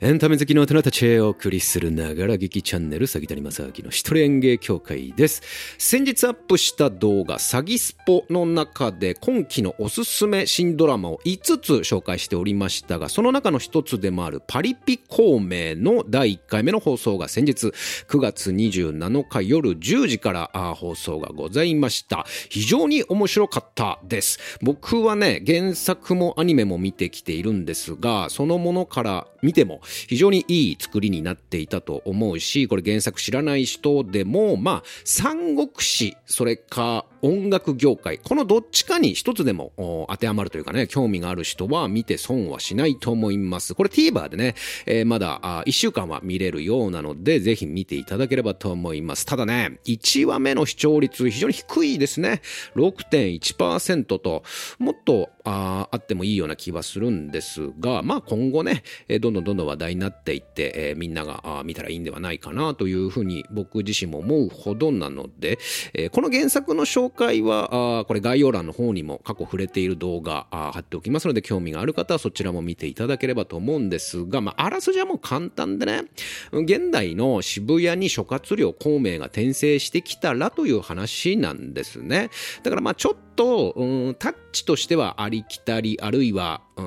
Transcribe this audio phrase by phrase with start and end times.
[0.00, 5.42] エンタメ好きの大人たちへお送りするながら劇チャンネル、詐欺谷正明の一人演芸協会です。
[5.76, 17.66] 先日アップした動画、詐欺スポの中で今期のおすすめ新ドラマを5つ紹介しておりましたが、その中の一つでもあるパリピ孔明の第1回目の放送が先日
[18.06, 22.24] 9月27日夜10時から放送がございました。
[22.50, 24.38] 非常に面白かったです。
[24.62, 39.72] 僕はね、原作もアニメも見てきているんですが、そのものから見ても非常にいい作りになっていたと思うし、これ原作知らない人でも、まあ、三国志、それか音楽業界、このどっちかに一つでも
[40.08, 43.74] 当てはまるというかね、興味がある人は見て損はしないと思います。
[43.74, 44.54] これ TVer でね、
[44.86, 49.26] えー、まだ1週間は見れるようなので、ぜひ見ていただければと思います。
[49.26, 52.42] ただね、1話目の視聴率非常に低いですね。
[52.76, 54.42] 6.1%と、
[54.78, 58.82] もっとああってもいいような気はするんですが、まあ今後ね、
[59.20, 65.58] どんどんどんどん話題になっていって、えー、みんなが見たらいいんではないかなというふうに僕自身も思うほどなので、
[65.94, 76.04] えー、この原作の紹紹介は、あこれ概要欄の方にも過去触れている動画貼っておきますので、興味がある方はそちらも見ていただければと思うんですが、まあ、あらすじはもう簡単でね、
[76.52, 82.30] 現代の渋谷に諸葛亮孔明が転生してきたらという話なんですね。
[82.62, 86.82] だからまあちょっと、とうん、タッチとしてはありきたり、あるいは、う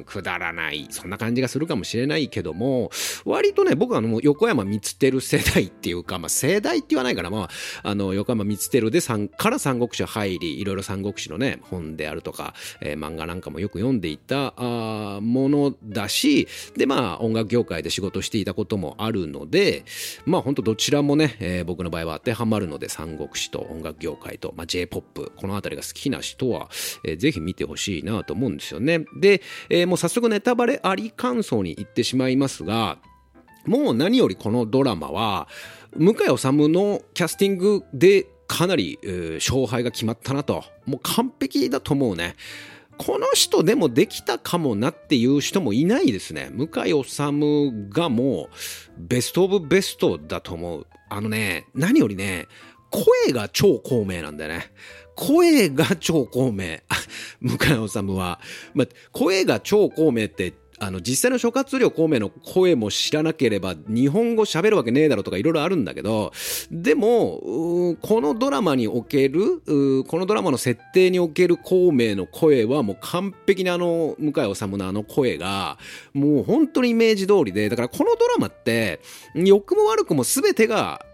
[0.00, 2.90] ん、くだらない、そんな感じがするかもしれないけども、
[3.24, 7.48] 割とね、僕はあの、横山光輝世代っていうか、まあ、世代って言わないから、ま
[7.82, 16.46] あ、あの、横山光輝でさんから三国志入り、いろいろ三国志のね、本であるとか、えー、漫画なんかもよく読んでいたあものだし、
[16.76, 19.84] で、まあ、音楽業界で仕事していたこともあるので、
[20.24, 26.68] まあ、本当どちらもね、えー、僕の場合は当てはまるので、三国志と音楽業界と、まあ、J-POP、このあたりが好ききな人は、
[27.04, 29.04] えー、ぜひ見てほしいなと思うんですよね。
[29.18, 32.98] で、えー、もう早速ネタバレあり感想に行ってしまいますが、
[33.64, 35.48] もう何よりこのドラマは、
[35.96, 40.64] 向井治のキャスティングでかなり、えー、勝敗が決まったなと。
[40.84, 42.36] もう完璧だと思うね。
[42.98, 46.48] この人でもできたかもなっていう人もいないですね。
[46.52, 47.18] 向井治
[47.90, 48.54] がもう
[48.98, 50.86] ベストオブベストだと思う。
[51.08, 52.46] あのね、何よりね、
[52.90, 54.72] 声が超孔明なんだよね。
[55.14, 56.78] 声が超孔明。
[57.40, 58.40] 向井治は。
[58.74, 66.32] まあ、声が超孔明ってあの、実際の諸葛亮孔明の声も知らなければ、日本語喋るわけねえだろとかいろいろあるんだけど、
[66.70, 69.62] でも、このドラマにおける、
[70.06, 75.78] このドラマの設定における孔明の声はもう完璧なあの、向井治のあの声が、
[76.12, 79.00] もう本当にイメージ通りで、だからこのドラマって、
[79.34, 81.04] 良くも悪くも全てが、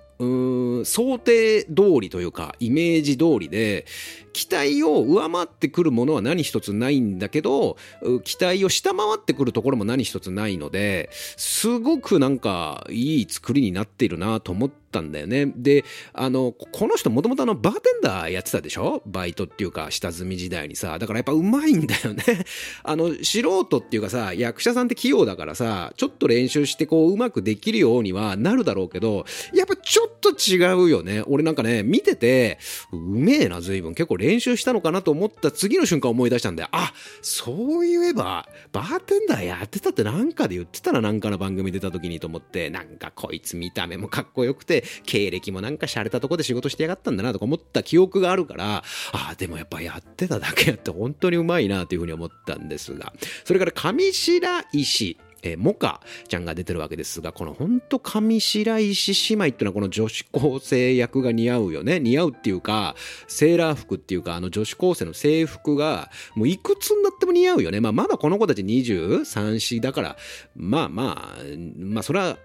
[0.84, 3.86] 想定通りというか、イメージ通りで、
[4.32, 7.76] 期待を上回ってくるものは何一つないんだけど、
[8.24, 15.52] 期待を下回ってくるところも何一つないので、すごくなんかいい作りになっているなと思ったんだよね。
[15.56, 19.02] で、あの、この人もともとあの、バーテンダーやってたでしょ？
[19.06, 20.98] バイトっていうか、下積み時代にさ。
[20.98, 22.22] だからやっぱうまいんだよね。
[22.84, 31.22] あの、素人っていうかさ、役者さんって器用だからさ、ちょっと練習してこう、うまくできるようにはなるだろうけど、やっぱちょっと違うよね。
[31.26, 32.58] 俺なんかね、見てて、
[32.92, 33.94] うめえな、随分。
[33.94, 53.12] 結構練習したのかなと思った次の瞬間思い出したんで、あ、そういえば、バーテンダーやってたってなんかで言ってたらなんかの番組出た時にと思って、なんかこいつ見た目もかっこよくて、経歴もなんか洒落たとこで仕事してやがったんだなとか思った記憶があるから、あ、でもやっぱやってただけやって本当にうまいなというふうに思ったんですが、
[53.44, 62.00] それから上白石、えー、モカちゃんが出てるわけですが、このほんと上白石姉妹っていうのはこの女子高生役が似合うよね。
[62.00, 62.94] 似合うっていうか、
[63.26, 67.80] セーラー服っていうか、あの女子高生の制服が、もういくつになっても似合うよね。
[67.80, 70.16] まあまだこの子たち23、4だから、
[70.54, 71.42] まあまあ、
[71.76, 72.38] まあそれは、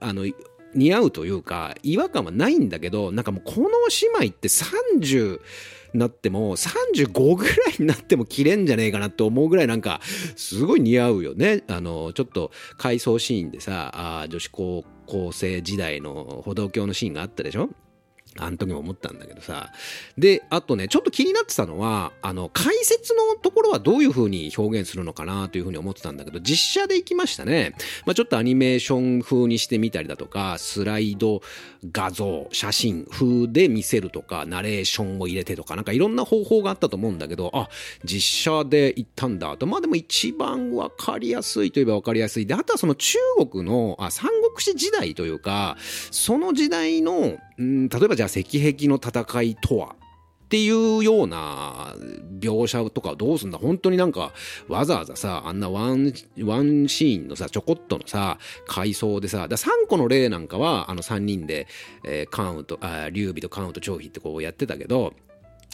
[0.00, 0.26] あの、
[0.74, 3.68] 似合うというか、違和感はないんだけど、なんかもうこの
[4.20, 5.40] 姉妹って30、
[5.94, 10.00] なっても、35ぐらいになっても着れんじゃねえかなって思うぐらいなんか、
[10.36, 11.62] すごい似合うよね。
[11.68, 13.90] あの、ちょっと回想シーンでさ、
[14.22, 17.68] あ女子高校生時代の歩道橋のシーンがあったでしょ？
[18.38, 19.72] あの時も思ったんだけどさ。
[20.16, 27.74] で、あとね、ちょっと気になってたのは、あの、解説のところはどういう風に表現するのかなという風に思ってたんだけど、実写で行きましたね。
[28.06, 31.42] まあ、ちょっとアニメーション風にしてみたりだとか、スライド
[31.90, 37.68] 画像、写真風で見せるとか、ナレーションを入れてとか、なんかいろんな方法があったと思うんだけど、あ、
[38.04, 39.66] 実写で行ったんだと。
[39.66, 42.46] まあでも一番わかりやすいといえばわかりやすい。
[42.46, 43.18] で、あとはその中
[43.50, 45.76] 国の、あ、三国志時代というか、
[46.10, 49.96] その時代の、うん、例えばじゃあ石壁の戦いとは
[50.44, 51.94] っていうような
[52.38, 53.56] 描写とかどうすんだ？
[53.56, 54.34] 本当になんか
[54.68, 56.12] わざわざさあんなワン
[56.42, 58.36] ワンシーンのさちょこっとのさ
[58.66, 61.66] 回想でさだ3個の例なんかはあの3人で、
[62.04, 65.14] えー、カウントあ劉備とカウント張飛ってこうやってたけど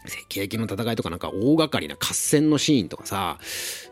[0.06, 3.38] 赤壁の戦いとかなんか大掛かりな合戦のシーンとかさ、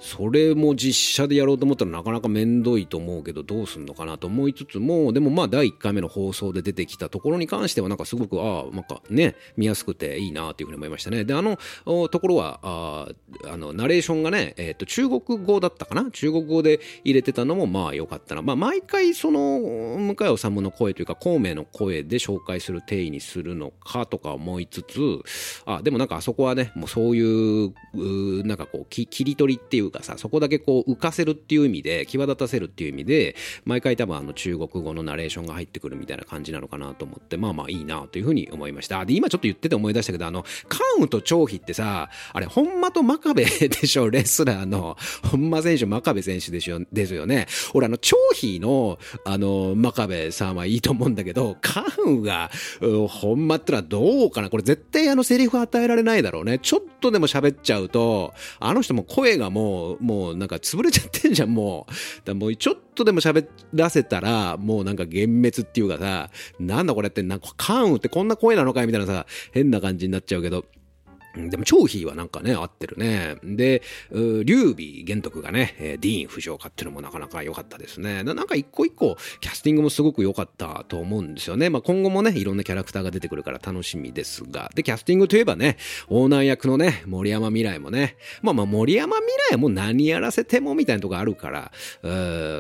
[0.01, 11.25] それも実写でやろうと思ったらなかなかめんどいと思うけどどうすんのかなと思いつつも、でもまあ第1回目の放送で出てきたところに関してはなんかすごく、ああ、なんかね、見やすくていいなっていうふうに思いましたね。
[11.25, 11.59] で、あの
[12.09, 13.09] ところは、あ
[13.47, 16.11] あの、ナレーションがね、えっ、ー、と、中国語だったかな？
[16.11, 18.43] 中国語で入れてたのもまあ良かったな。
[18.43, 25.21] まあ毎回その、向井治の声というか、孔明の声で紹介する定位にするのかとか思いつつ、
[25.67, 39.03] あ、でもなんかあそこはね、もうそういう、うなんかこう、切り取りっていうかさ、そこだけこう浮かせるっていう意味で、際立たせるっていう意味で、毎回多分あの中国語のナレーションが入ってくるみたいな感じなのかなと思って、まあまあいいなというふうに思いました。
[39.07, 47.47] で、今ちょっと言ってて思い出したけど、あの、カウンと張飛ってさ、あれ、本間と真壁 でしょ、レスラーの、本間選手、真壁選手でしょ、ですよね。
[47.73, 52.51] 俺、あの、張飛の、あの、真壁さんはいいと思うんだけど、カウンが、
[53.09, 56.59] 本間ってのはどうかなこれ絶対あのセリフ与えられないだろうね。
[56.59, 62.27] ちょっとでも喋っちゃうと、あの人も声がもう、もうなんか潰れちゃってんじゃん、もう。
[62.27, 70.65] だもうちょっとでも喋らせたら、もうなんか幻滅っていうかさ、なんだこれって、なんかカウってこんな声なのかいみたいなさ、変な感じになっちゃうけど。
[71.37, 73.37] でも、張飛はなんかね、合ってるね。
[73.43, 73.83] で、
[74.13, 78.23] 劉備玄徳がね、ディーン・藤岡っていうのもなかなか良かったですね。
[78.23, 81.71] なんか一個一個、キャスティングもすごく良かったと思うんですよね。
[81.71, 84.71] まあ、今後もね、いろんなキャラクターが出てくるから楽しみですが。
[84.75, 85.77] で、キャスティングといえばね、
[86.09, 91.73] オーナー役のね、森山未来もね、まあまあ、森山未来も何やらせてもみたいなとこあるから、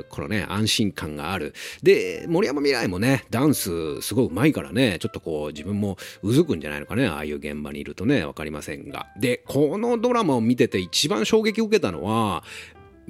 [0.09, 1.55] このね、安心感がある。
[1.82, 9.06] で、森山未来もね、ダンスすごい上手いからね、ちょっとこう、自分もうずくんじゃないのかね、ああいう現場にいるとね、わかりますせんが。
[9.19, 12.43] で、このドラマを見てて一番衝撃を受けたのは、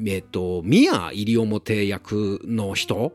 [0.04, 3.12] えっと、宮入表役の人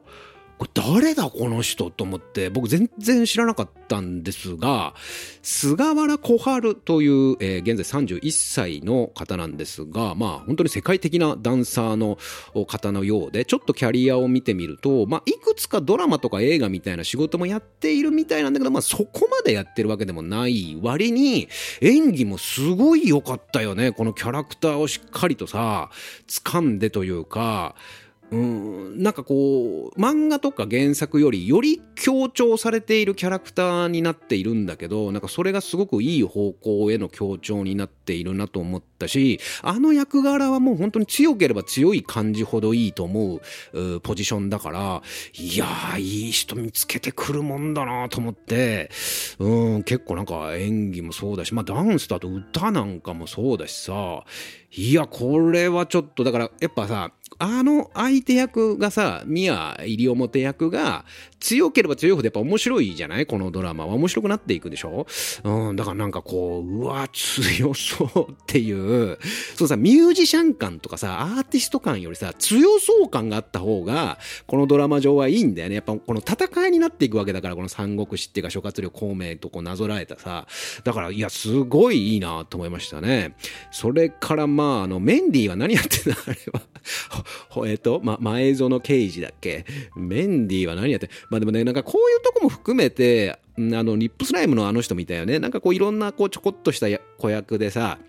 [0.74, 4.94] 誰だこの人と思って僕全然知らなかったんですが
[5.42, 12.18] 菅原小春という、えー、現在31歳の方なんですがまあ本当に世界的なダンサーの
[12.66, 21.48] 方のようでちょっとキャリアを見てみると、まあ、いくつかドラマとか映画みたいな仕事もやっているみたいなんだけど、まあ、そこまでやってるわけでもない割に
[21.82, 23.92] 演技もすごい良かったよね。
[23.92, 25.90] このキャラクターをしっかりとさ
[26.28, 27.76] 掴んでというか
[28.32, 43.42] うん、なんかこう漫画とか原作よりより強調されているキャラクターになっているんだけどなんかそれがすごくいい方向への強調になっているなと思ったしあの役柄はもう本当に強ければ強い感じほどいいと思
[43.74, 45.02] うポジションだから
[45.34, 48.92] いやーいい人見つけてくるもんだなと思って
[49.40, 54.24] うん結構なんか演技もそうだしまあダンスだと歌なんかもそうだしさ
[54.72, 61.06] いやこれはちょっとだからやっぱさあの相手役がさ、宮入表役が
[61.40, 63.26] 強ければ強いほどやっぱ面白いじゃない？
[63.26, 65.08] このドラマは面白くなっていくでしょ？
[65.46, 69.18] うん、だからなんかこう、うわ、強そうっていう、
[69.56, 75.76] そうさ、ミュージシャン感とかさ、アーティスト感よりさ、強そう感があった方が、このドラマ上はいいんだよね。
[75.76, 80.46] やっぱこの戦いになっていくわけだから、この三国志っていうか諸葛亮孔明とこうなぞらえたさ、
[80.84, 83.38] だから、いや、すごいいいなと思いましたね。
[83.72, 86.20] それからまあ、あの、メンディーは何やってんだ？
[86.28, 86.62] あれは。
[87.68, 89.66] えっと、ま、前園刑事だっけ？
[89.96, 95.40] メンディーは何やってまあでもね、なんかこういうとこも含めて、あの、リップスライムのあの人みたいよね。
[95.40, 96.88] なんかこういろんなこうちょこっとした
[97.18, 98.00] 子役でさ、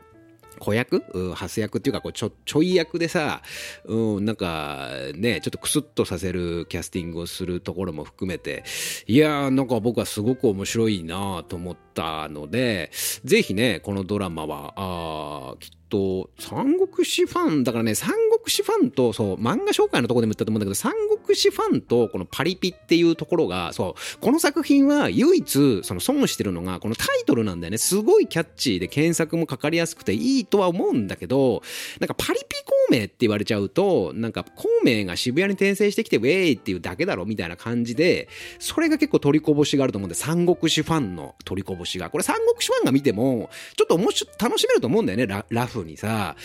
[0.59, 1.02] 子役？
[1.14, 3.40] うん、ハス役っていうか、こうちょ、ちょい役でさ、
[3.87, 8.64] うん、なんかね、ちょっとクスッとさせるキャスティングをするところも含めて、
[9.06, 12.90] いやー、なんか僕はすごく面白いなと思ったので、
[13.25, 20.92] ぜひね、このドラマは、あきっと、三国志ファン、だからね、三国志ファンと、そう、漫画紹介のとこでも言ったと思うんだけど、三
[21.25, 27.78] 国志ファンと、このパリピっていうところが、そう、この作品は唯一、その損してるのが、このタイトルなんだよね。
[27.78, 31.62] すごいキャッチーで検索もかかりやすくていいとは思うんだけど、
[32.00, 38.28] なんかパリピ孔明って言われちゃうと、なんか孔明が渋谷に転生してきて、ウェイっていうだけだろみたいな感じで、
[38.59, 42.11] それが結構取りこぼしがあると思うんで、三国志ファンの取りこぼしが。
[42.11, 46.37] これ三国志ファンが見ても、ちょっと面白楽しめると思うんだよね、ララフにさ。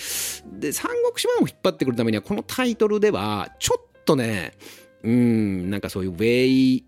[0.60, 4.54] で、三国志ファンを引っ張ってくるためには、このタイトルでは、ちょっとね、
[5.04, 6.86] うん、なんかそういうウェイ、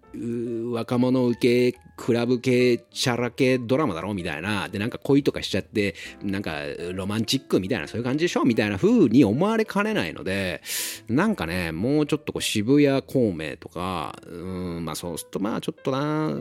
[0.72, 4.70] 若者受け、クラブ系、チャラ系ドラマだろみたいな。
[4.70, 6.62] で、なんか恋とかしちゃって、なんか
[6.94, 8.46] ロマンチックみたいな、そういう感じでしょ？
[8.46, 10.62] みたいな風に思われかねないので、
[11.10, 14.36] なんかね、もうちょっとこう渋谷孔明とか、う
[14.80, 16.32] ん、まあそうするとまあちょっとな、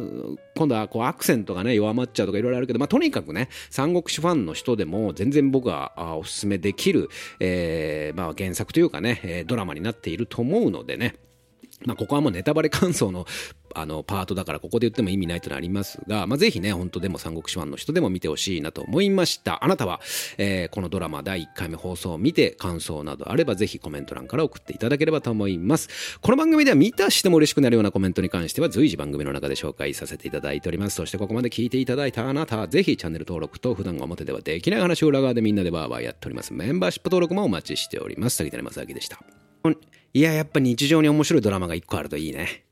[0.54, 7.08] 今度はこうアクセントがね、弱まっちゃうとかいろいろあるけど、まあとにかくね、三国志ファンの人でも全然僕はおすすめできる、
[7.40, 11.16] えー、まあ原作というかね、ドラマになっていると思うのでね、
[11.84, 13.26] まあ、ここはもうネタバレ感想の
[13.74, 19.62] あのパートだからここで言っても意味ないとなりますが、まあ、ぜひね、本当でも三国志ファンの人でも見てほしいなと思いました。
[19.62, 20.00] あなたは、
[20.38, 26.18] えー、このドラマ第1回目放送を見て感想などあればぜひコメント欄から送っていただければと思います。
[26.20, 30.96] この番組では見たしても嬉しくなるようなコメントに関しては随時番組の中で紹介させていただいております。
[30.96, 36.54] そしてここまで聞いていただいたあなた、ぜひチャンネル登録と普段表ではできない話を裏側でみんなでバーバーやっております。
[36.54, 38.36] メンバーシップ登録もお待ちしております。
[38.36, 39.20] 杉谷正明でした。
[40.16, 42.65] いや、やっぱ日常に面白いドラマが1個あるといいね。